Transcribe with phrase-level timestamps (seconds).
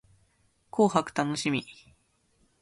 [0.71, 1.63] 紅白楽しみ